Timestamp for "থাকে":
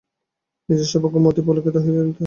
2.05-2.13